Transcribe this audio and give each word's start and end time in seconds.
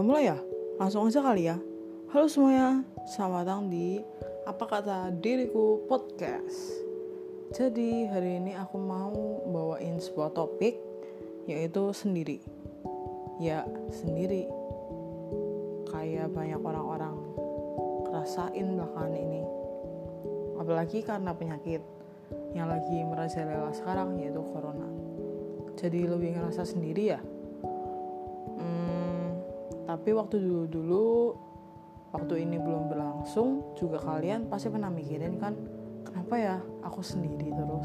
Udah 0.00 0.08
mulai 0.16 0.32
ya? 0.32 0.40
Langsung 0.80 1.04
aja 1.04 1.20
kali 1.20 1.44
ya. 1.44 1.60
Halo 2.08 2.24
semuanya, 2.24 2.88
selamat 3.04 3.44
datang 3.44 3.68
di 3.68 4.00
Apa 4.48 4.64
Kata 4.64 5.12
Diriku 5.12 5.84
Podcast. 5.84 6.56
Jadi 7.52 8.08
hari 8.08 8.40
ini 8.40 8.56
aku 8.56 8.80
mau 8.80 9.12
bawain 9.44 10.00
sebuah 10.00 10.32
topik 10.32 10.80
yaitu 11.44 11.92
sendiri. 11.92 12.40
Ya, 13.44 13.68
sendiri. 13.92 14.48
Kayak 15.92 16.32
banyak 16.32 16.64
orang-orang 16.64 17.20
rasain 18.08 18.80
belakangan 18.80 19.12
ini. 19.20 19.44
Apalagi 20.56 21.04
karena 21.04 21.36
penyakit 21.36 21.84
yang 22.56 22.72
lagi 22.72 23.04
merajalela 23.04 23.68
sekarang 23.76 24.16
yaitu 24.16 24.40
corona. 24.48 24.88
Jadi 25.76 26.08
lebih 26.08 26.40
ngerasa 26.40 26.64
sendiri 26.64 27.04
ya 27.12 27.20
tapi 30.00 30.16
waktu 30.16 30.40
dulu-dulu 30.40 31.36
waktu 32.16 32.48
ini 32.48 32.56
belum 32.56 32.88
berlangsung 32.88 33.76
juga 33.76 34.00
kalian 34.00 34.48
pasti 34.48 34.72
pernah 34.72 34.88
mikirin 34.88 35.36
kan 35.36 35.52
kenapa 36.08 36.40
ya 36.40 36.56
aku 36.80 37.04
sendiri 37.04 37.52
terus? 37.52 37.84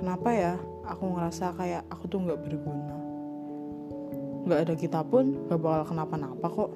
Kenapa 0.00 0.32
ya 0.32 0.56
aku 0.88 1.12
ngerasa 1.12 1.52
kayak 1.60 1.84
aku 1.92 2.08
tuh 2.08 2.24
nggak 2.24 2.40
berguna? 2.40 2.96
Nggak 4.48 4.60
ada 4.64 4.74
kita 4.80 5.04
pun 5.04 5.44
gak 5.44 5.60
bakal 5.60 5.92
kenapa-napa 5.92 6.46
kok. 6.48 6.72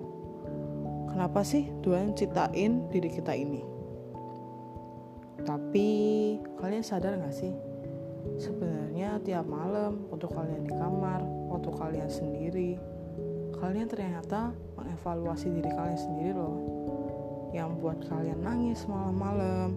Kenapa 1.09 1.41
sih 1.41 1.73
Tuhan 1.81 2.13
ciptain 2.13 2.85
diri 2.93 3.09
kita 3.09 3.33
ini? 3.33 3.65
Tapi 5.41 5.89
kalian 6.61 6.85
sadar 6.85 7.17
gak 7.17 7.33
sih? 7.33 7.57
Sebenarnya 8.37 9.17
tiap 9.25 9.49
malam 9.49 10.05
waktu 10.13 10.29
kalian 10.29 10.69
di 10.69 10.73
kamar 10.77 11.25
waktu 11.49 11.73
kalian 11.73 12.13
sendiri 12.13 12.98
kalian 13.59 13.91
ternyata 13.91 14.55
mengevaluasi 14.79 15.51
diri 15.51 15.71
kalian 15.71 15.99
sendiri 15.99 16.33
loh. 16.35 16.59
Yang 17.51 17.71
buat 17.83 17.99
kalian 18.07 18.41
nangis 18.43 18.87
malam-malam. 18.87 19.75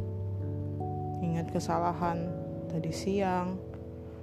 Ingat 1.22 1.50
kesalahan 1.50 2.30
tadi 2.70 2.94
siang. 2.94 3.58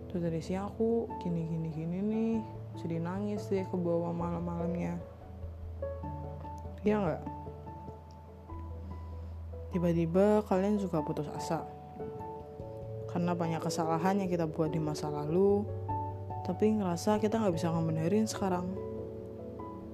Tuh 0.09 0.19
tadi 0.23 0.41
siang 0.41 0.73
aku 0.73 1.11
gini 1.23 1.45
gini 1.47 1.69
gini 1.75 1.99
nih. 2.01 2.37
Jadi 2.79 2.97
nangis 3.03 3.51
deh 3.51 3.67
ke 3.67 3.77
bawah 3.77 4.15
malam-malamnya. 4.15 4.97
Iya 6.87 6.97
nggak? 7.03 7.23
Tiba-tiba 9.75 10.47
kalian 10.47 10.79
juga 10.79 11.03
putus 11.03 11.29
asa. 11.35 11.67
Karena 13.11 13.35
banyak 13.35 13.61
kesalahan 13.61 14.23
yang 14.23 14.31
kita 14.31 14.47
buat 14.47 14.71
di 14.71 14.81
masa 14.81 15.11
lalu. 15.11 15.67
Tapi 16.47 16.81
ngerasa 16.81 17.21
kita 17.21 17.37
nggak 17.43 17.55
bisa 17.59 17.69
ngebenerin 17.69 18.25
sekarang 18.25 18.88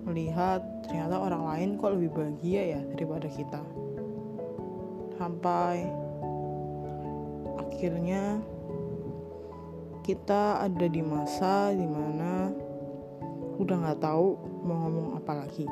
melihat 0.04 0.60
ternyata 0.84 1.16
orang 1.16 1.44
lain 1.48 1.68
kok 1.80 1.96
lebih 1.96 2.12
bahagia 2.12 2.76
ya 2.76 2.80
daripada 2.92 3.28
kita. 3.28 3.60
Sampai 5.16 5.88
akhirnya 7.56 8.38
kita 10.04 10.60
ada 10.60 10.86
di 10.86 11.00
masa 11.00 11.72
di 11.72 11.88
mana 11.88 12.52
udah 13.56 13.76
nggak 13.80 14.00
tahu 14.04 14.36
mau 14.68 14.76
ngomong 14.84 15.08
apa 15.16 15.32
lagi. 15.44 15.64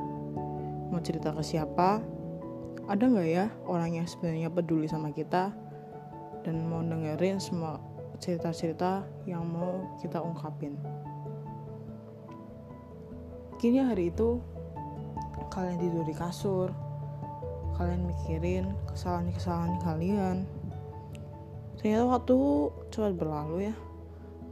Mau 0.88 1.00
cerita 1.04 1.36
ke 1.36 1.44
siapa? 1.44 2.00
Ada 2.88 3.04
nggak 3.04 3.28
ya 3.28 3.46
orang 3.68 4.00
yang 4.00 4.08
sebenarnya 4.08 4.48
peduli 4.48 4.88
sama 4.88 5.12
kita 5.12 5.52
dan 6.42 6.66
mau 6.66 6.82
dengerin 6.82 7.38
semua 7.38 7.78
cerita-cerita 8.18 9.06
yang 9.26 9.46
mau 9.46 9.98
kita 9.98 10.18
ungkapin 10.18 10.78
akhirnya 13.62 13.94
hari 13.94 14.10
itu 14.10 14.42
kalian 15.54 15.78
tidur 15.78 16.02
di 16.02 16.10
kasur 16.18 16.74
kalian 17.78 18.10
mikirin 18.10 18.74
kesalahan-kesalahan 18.90 19.78
kalian. 19.86 20.36
Ternyata 21.78 22.10
waktu 22.10 22.38
cepat 22.90 23.14
berlalu 23.14 23.70
ya 23.70 23.74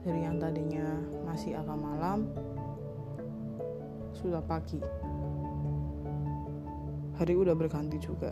dari 0.06 0.22
yang 0.22 0.38
tadinya 0.38 0.94
masih 1.26 1.58
agak 1.58 1.74
malam 1.74 2.30
sudah 4.14 4.38
pagi. 4.46 4.78
Hari 7.18 7.34
udah 7.34 7.58
berganti 7.58 7.98
juga. 7.98 8.30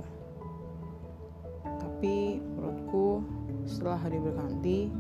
Tapi 1.66 2.38
menurutku 2.38 3.26
setelah 3.66 3.98
hari 3.98 4.22
berganti 4.22 4.94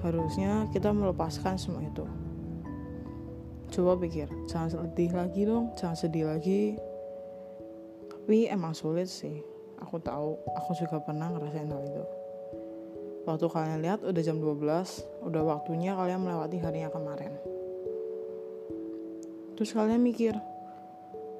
harusnya 0.00 0.64
kita 0.72 0.96
melepaskan 0.96 1.60
semua 1.60 1.84
itu 1.84 2.08
coba 3.70 3.94
pikir 4.02 4.26
jangan 4.50 4.68
sedih 4.68 5.10
lagi 5.14 5.40
dong 5.46 5.70
jangan 5.78 5.96
sedih 5.96 6.26
lagi. 6.26 6.74
Tapi 8.10 8.46
emang 8.46 8.74
sulit 8.76 9.10
sih. 9.10 9.42
Aku 9.80 9.98
tahu 9.98 10.36
aku 10.54 10.70
juga 10.76 11.00
pernah 11.02 11.32
ngerasain 11.32 11.66
hal 11.66 11.82
itu. 11.82 12.04
Waktu 13.24 13.46
kalian 13.48 13.80
lihat 13.80 14.00
udah 14.04 14.22
jam 14.22 14.38
12 14.38 14.60
udah 15.26 15.42
waktunya 15.46 15.96
kalian 15.96 16.20
melewati 16.20 16.58
hari 16.60 16.84
yang 16.84 16.92
kemarin. 16.92 17.32
Terus 19.56 19.70
kalian 19.72 20.02
mikir 20.02 20.34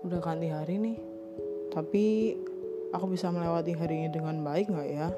udah 0.00 0.18
ganti 0.24 0.48
hari 0.48 0.80
nih 0.80 0.98
tapi 1.70 2.34
aku 2.90 3.12
bisa 3.14 3.30
melewati 3.30 3.76
hari 3.76 4.02
ini 4.02 4.08
dengan 4.10 4.42
baik 4.42 4.72
nggak 4.72 4.90
ya? 4.90 5.08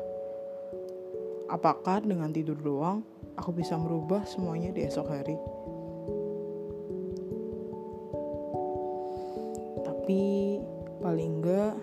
Apakah 1.49 2.05
dengan 2.05 2.33
tidur 2.33 2.57
doang 2.61 3.05
aku 3.37 3.53
bisa 3.57 3.77
merubah 3.81 4.25
semuanya 4.29 4.73
di 4.73 4.85
esok 4.85 5.09
hari 5.09 5.37
tapi 10.03 10.59
paling 10.99 11.39
enggak 11.39 11.79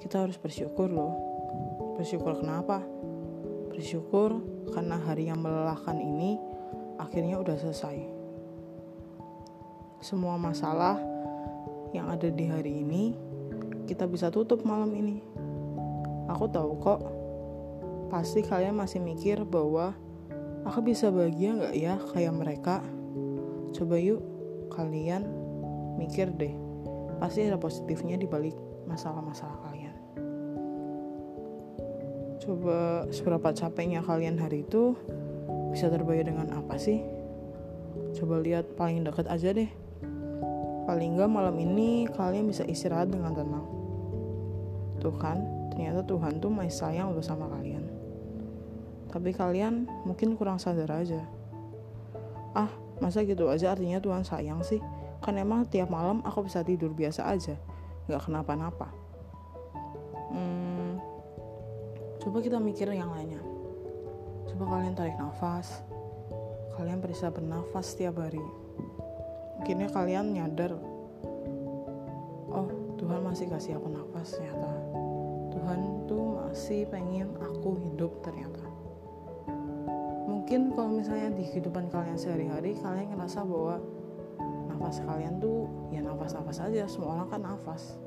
kita 0.00 0.24
harus 0.24 0.40
bersyukur 0.40 0.88
loh. 0.88 1.12
Bersyukur 2.00 2.40
kenapa? 2.40 2.80
Bersyukur 3.68 4.40
karena 4.72 4.96
hari 4.96 5.28
yang 5.28 5.44
melelahkan 5.44 6.00
ini 6.00 6.40
akhirnya 6.96 7.36
udah 7.36 7.52
selesai. 7.60 8.08
Semua 10.00 10.40
masalah 10.40 10.96
yang 11.92 12.08
ada 12.08 12.32
di 12.32 12.48
hari 12.48 12.88
ini 12.88 13.12
kita 13.84 14.08
bisa 14.08 14.32
tutup 14.32 14.64
malam 14.64 14.88
ini. 14.96 15.20
Aku 16.32 16.48
tahu 16.48 16.80
kok. 16.80 17.04
Pasti 18.08 18.40
kalian 18.48 18.80
masih 18.80 19.04
mikir 19.04 19.44
bahwa 19.44 19.92
aku 20.64 20.88
bisa 20.88 21.12
bahagia 21.12 21.52
nggak 21.52 21.76
ya 21.76 22.00
kayak 22.16 22.32
mereka? 22.32 22.80
Coba 23.76 24.00
yuk 24.00 24.24
kalian 24.72 25.28
mikir 26.00 26.32
deh 26.32 26.71
pasti 27.22 27.46
ada 27.46 27.54
positifnya 27.54 28.18
di 28.18 28.26
balik 28.26 28.58
masalah-masalah 28.90 29.54
kalian. 29.70 29.94
Coba 32.42 33.06
seberapa 33.14 33.54
capeknya 33.54 34.02
kalian 34.02 34.42
hari 34.42 34.66
itu 34.66 34.98
bisa 35.70 35.86
terbayar 35.86 36.26
dengan 36.26 36.50
apa 36.50 36.74
sih? 36.74 36.98
Coba 38.18 38.42
lihat 38.42 38.74
paling 38.74 39.06
dekat 39.06 39.30
aja 39.30 39.54
deh. 39.54 39.70
Paling 40.82 41.14
nggak 41.14 41.30
malam 41.30 41.54
ini 41.62 42.10
kalian 42.10 42.50
bisa 42.50 42.66
istirahat 42.66 43.14
dengan 43.14 43.38
tenang. 43.38 43.70
Tuh 44.98 45.14
kan, 45.14 45.38
ternyata 45.70 46.02
Tuhan 46.02 46.42
tuh 46.42 46.50
masih 46.50 46.74
sayang 46.74 47.14
loh 47.14 47.22
sama 47.22 47.46
kalian. 47.54 47.86
Tapi 49.14 49.30
kalian 49.30 49.86
mungkin 50.02 50.34
kurang 50.34 50.58
sadar 50.58 50.90
aja. 50.90 51.22
Ah, 52.50 52.74
masa 52.98 53.22
gitu 53.22 53.46
aja 53.46 53.78
artinya 53.78 54.02
Tuhan 54.02 54.26
sayang 54.26 54.66
sih? 54.66 54.82
Kan 55.22 55.38
emang 55.38 55.64
tiap 55.70 55.86
malam 55.86 56.18
aku 56.26 56.50
bisa 56.50 56.66
tidur 56.66 56.90
biasa 56.90 57.30
aja 57.30 57.54
nggak 58.10 58.22
kenapa-napa. 58.26 58.90
Hmm, 60.34 60.98
coba 62.18 62.42
kita 62.42 62.58
mikir 62.58 62.90
yang 62.90 63.14
lainnya. 63.14 63.38
Coba 64.50 64.76
kalian 64.76 64.98
tarik 64.98 65.14
nafas. 65.16 65.86
Kalian 66.74 66.98
bisa 67.04 67.30
bernafas 67.30 67.94
setiap 67.94 68.18
hari. 68.18 68.42
Mungkinnya 69.60 69.88
kalian 69.94 70.34
nyadar 70.34 70.74
oh 72.50 72.68
Tuhan 72.98 73.22
masih 73.22 73.46
kasih 73.46 73.78
aku 73.78 73.86
nafas 73.94 74.34
ternyata. 74.34 74.72
Tuhan 75.54 75.80
tuh 76.10 76.42
masih 76.42 76.90
pengen 76.90 77.30
aku 77.38 77.78
hidup 77.78 78.18
ternyata. 78.26 78.66
Mungkin 80.26 80.74
kalau 80.74 80.98
misalnya 80.98 81.30
di 81.38 81.46
kehidupan 81.46 81.86
kalian 81.92 82.18
sehari-hari 82.18 82.74
kalian 82.82 83.14
ngerasa 83.14 83.46
bahwa 83.46 83.78
nafas 84.82 84.98
kalian 85.06 85.38
tuh 85.38 85.70
ya 85.94 86.02
nafas-nafas 86.02 86.58
aja 86.58 86.90
semua 86.90 87.14
orang 87.14 87.30
kan 87.30 87.38
nafas. 87.38 88.02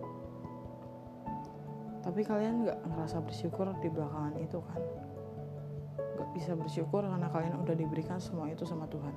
Tapi 2.04 2.20
kalian 2.28 2.68
nggak 2.68 2.84
ngerasa 2.84 3.24
bersyukur 3.24 3.72
di 3.80 3.88
belakangan 3.88 4.36
itu 4.44 4.60
kan? 4.60 4.84
Nggak 5.96 6.30
bisa 6.36 6.52
bersyukur 6.52 7.08
karena 7.08 7.32
kalian 7.32 7.56
udah 7.64 7.76
diberikan 7.80 8.20
semua 8.20 8.52
itu 8.52 8.68
sama 8.68 8.92
Tuhan. 8.92 9.16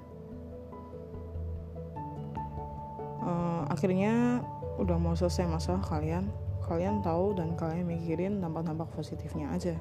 Uh, 3.26 3.66
akhirnya 3.74 4.38
udah 4.78 4.94
mau 4.94 5.18
selesai 5.18 5.50
masalah 5.50 5.82
kalian 5.82 6.30
kalian 6.70 7.02
tahu 7.02 7.34
dan 7.34 7.58
kalian 7.58 7.90
mikirin 7.90 8.38
dampak-dampak 8.38 8.86
positifnya 8.94 9.50
aja. 9.50 9.74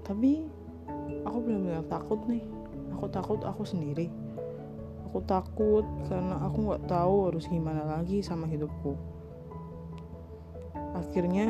Tapi 0.00 0.48
aku 1.28 1.38
benar-benar 1.44 1.84
takut 1.92 2.24
nih. 2.24 2.40
Aku 2.96 3.04
takut 3.12 3.44
aku 3.44 3.68
sendiri 3.68 4.08
aku 5.14 5.22
aku 5.22 5.30
takut 5.30 5.86
karena 6.10 6.42
aku 6.42 6.58
nggak 6.66 6.90
tahu 6.90 7.30
harus 7.30 7.46
gimana 7.46 7.86
lagi 7.86 8.18
sama 8.18 8.50
hidupku. 8.50 8.98
Akhirnya 10.90 11.46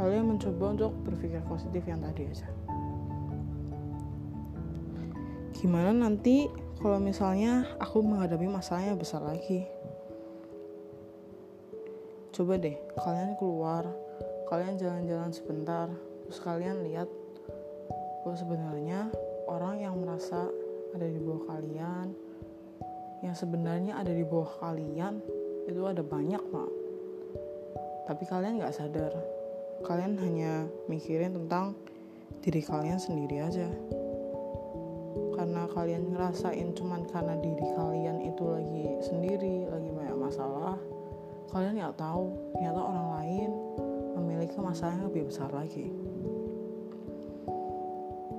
kalian 0.00 0.24
mencoba 0.24 0.64
untuk 0.72 0.96
berpikir 1.04 1.44
positif 1.44 1.84
yang 1.84 2.00
tadi 2.00 2.24
aja. 2.24 2.48
Gimana 5.60 5.92
nanti 5.92 6.48
kalau 6.80 6.96
misalnya 6.96 7.68
aku 7.76 8.00
menghadapi 8.00 8.48
masalahnya 8.48 8.96
besar 8.96 9.20
lagi? 9.20 9.68
Coba 12.32 12.56
deh 12.56 12.80
kalian 12.96 13.36
keluar 13.36 13.92
kalian 14.48 14.80
jalan-jalan 14.80 15.36
sebentar 15.36 15.92
terus 16.24 16.40
kalian 16.40 16.80
lihat 16.80 17.12
bahwa 18.24 18.36
sebenarnya 18.40 19.00
orang 19.52 19.84
yang 19.84 19.95
ada 20.96 21.06
di 21.06 21.20
bawah 21.20 21.44
kalian. 21.52 22.16
Yang 23.20 23.44
sebenarnya 23.44 24.00
ada 24.00 24.12
di 24.12 24.24
bawah 24.24 24.48
kalian 24.60 25.20
itu 25.66 25.82
ada 25.82 26.00
banyak 26.00 26.40
pak 26.40 26.86
tapi 28.06 28.22
kalian 28.22 28.62
nggak 28.62 28.74
sadar. 28.74 29.10
Kalian 29.82 30.14
hanya 30.22 30.70
mikirin 30.86 31.34
tentang 31.34 31.74
diri 32.40 32.62
kalian 32.62 33.02
sendiri 33.02 33.42
aja. 33.42 33.66
Karena 35.34 35.68
kalian 35.68 36.14
ngerasain 36.14 36.72
cuman 36.72 37.04
karena 37.10 37.34
diri 37.42 37.66
kalian 37.76 38.24
itu 38.24 38.44
lagi 38.46 38.84
sendiri 39.04 39.68
lagi 39.68 39.90
banyak 39.92 40.16
masalah 40.16 40.78
kalian 41.50 41.76
nggak 41.76 41.98
tahu. 41.98 42.30
Ternyata 42.56 42.80
orang 42.80 43.08
lain 43.20 43.50
memiliki 44.16 44.56
masalah 44.62 44.96
yang 44.96 45.10
lebih 45.10 45.28
besar 45.28 45.50
lagi. 45.50 45.90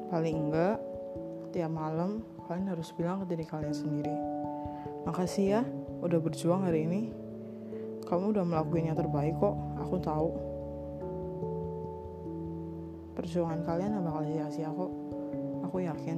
Paling 0.07 0.47
enggak 0.47 0.79
tiap 1.51 1.69
malam 1.75 2.23
kalian 2.47 2.71
harus 2.71 2.89
bilang 2.95 3.21
ke 3.21 3.35
diri 3.35 3.45
kalian 3.45 3.75
sendiri 3.75 4.15
makasih 5.07 5.45
ya 5.47 5.61
udah 6.03 6.19
berjuang 6.19 6.67
hari 6.67 6.83
ini. 6.83 7.01
Kamu 8.07 8.35
udah 8.35 8.43
melakukan 8.43 8.91
yang 8.91 8.97
terbaik 8.99 9.35
kok 9.39 9.55
aku 9.79 9.95
tahu. 10.03 10.29
Perjuangan 13.15 13.63
kalian 13.65 13.97
gak 13.97 14.05
bakal 14.05 14.23
sia-sia 14.27 14.69
kok. 14.71 14.91
Aku 15.67 15.77
yakin 15.83 16.17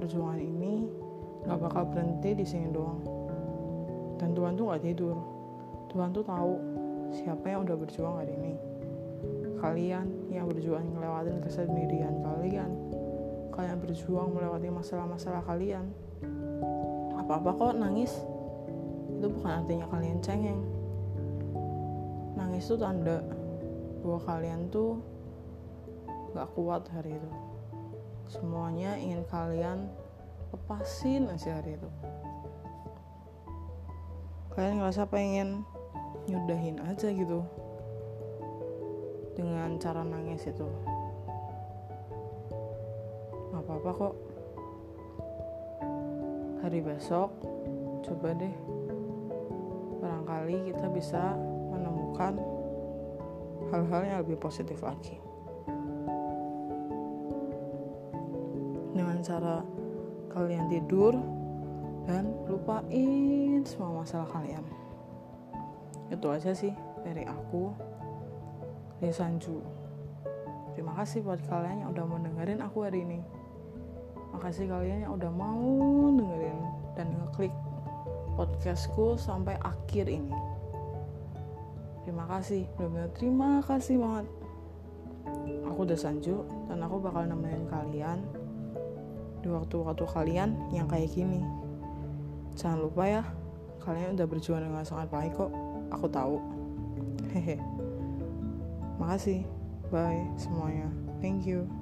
perjuangan 0.00 0.40
ini 0.40 0.88
gak 1.44 1.60
bakal 1.62 1.84
berhenti 1.88 2.30
di 2.32 2.44
sini 2.44 2.68
doang. 2.72 3.00
Dan 4.18 4.34
Tuhan 4.34 4.56
tuh 4.56 4.72
gak 4.72 4.82
tidur. 4.84 5.16
Tuhan 5.88 6.12
tuh 6.12 6.24
tahu 6.24 6.52
siapa 7.12 7.44
yang 7.48 7.64
udah 7.64 7.76
berjuang 7.76 8.14
hari 8.20 8.34
ini. 8.36 8.54
Kalian 9.60 10.32
yang 10.32 10.48
berjuang 10.48 10.84
ngelewatin 10.96 11.40
kesendirian 11.44 12.20
kalian 12.20 12.70
kalian 13.58 13.82
berjuang 13.82 14.30
melewati 14.30 14.70
masalah-masalah 14.70 15.42
kalian. 15.42 15.90
Apa-apa 17.18 17.58
kok 17.58 17.74
nangis. 17.74 18.14
Itu 19.18 19.34
bukan 19.34 19.50
artinya 19.50 19.90
kalian 19.90 20.22
cengeng. 20.22 20.62
Nangis 22.38 22.70
itu 22.70 22.78
tanda 22.78 23.18
bahwa 23.98 24.22
kalian 24.22 24.70
tuh 24.70 25.02
gak 26.38 26.46
kuat 26.54 26.86
hari 26.94 27.18
itu. 27.18 27.30
Semuanya 28.30 28.94
ingin 28.94 29.26
kalian 29.26 29.90
lepasin 30.54 31.26
aja 31.26 31.58
hari 31.58 31.74
itu. 31.74 31.90
Kalian 34.54 34.78
ngerasa 34.78 35.02
pengen 35.10 35.66
nyudahin 36.30 36.78
aja 36.86 37.10
gitu. 37.10 37.42
Dengan 39.34 39.82
cara 39.82 40.06
nangis 40.06 40.46
itu 40.46 40.70
apa-apa 43.78 44.10
kok. 44.10 44.14
Hari 46.66 46.78
besok 46.82 47.30
coba 48.02 48.34
deh. 48.34 48.50
Barangkali 50.02 50.74
kita 50.74 50.86
bisa 50.90 51.38
menemukan 51.70 52.34
hal-hal 53.70 54.02
yang 54.02 54.18
lebih 54.26 54.34
positif 54.42 54.82
lagi. 54.82 55.14
Dengan 58.98 59.22
cara 59.22 59.62
kalian 60.34 60.66
tidur 60.66 61.14
dan 62.02 62.34
lupain 62.50 63.62
semua 63.62 64.02
masalah 64.02 64.26
kalian. 64.26 64.66
Itu 66.10 66.34
aja 66.34 66.50
sih 66.50 66.74
dari 67.06 67.22
aku. 67.22 67.70
Desanju 68.98 69.62
terima 70.74 70.94
kasih 70.98 71.22
buat 71.22 71.38
kalian 71.46 71.86
yang 71.86 71.90
udah 71.94 72.06
mendengarin 72.06 72.62
aku 72.62 72.86
hari 72.86 73.06
ini 73.06 73.18
makasih 74.32 74.68
kalian 74.68 75.08
yang 75.08 75.12
udah 75.16 75.32
mau 75.32 76.12
dengerin 76.12 76.58
dan 76.94 77.06
ngeklik 77.16 77.54
podcastku 78.38 79.18
sampai 79.18 79.58
akhir 79.62 80.06
ini. 80.06 80.34
Terima 82.06 82.24
kasih 82.24 82.64
benar-benar 82.78 83.10
terima 83.16 83.50
kasih 83.66 83.96
banget. 84.00 84.26
Aku 85.68 85.84
udah 85.84 85.98
Sanju 85.98 86.46
dan 86.70 86.80
aku 86.80 86.96
bakal 87.02 87.28
nemenin 87.28 87.68
kalian 87.68 88.24
di 89.44 89.48
waktu-waktu 89.52 90.04
kalian 90.08 90.56
yang 90.72 90.88
kayak 90.88 91.12
gini. 91.12 91.44
Jangan 92.56 92.88
lupa 92.88 93.04
ya 93.06 93.22
kalian 93.84 94.16
udah 94.16 94.26
berjuang 94.26 94.64
dengan 94.64 94.84
sangat 94.84 95.08
baik 95.12 95.36
kok 95.36 95.52
aku 95.92 96.06
tahu. 96.08 96.36
Hehe. 97.32 97.60
Makasih. 98.96 99.44
Bye 99.88 100.28
semuanya. 100.36 100.92
Thank 101.24 101.48
you 101.48 101.77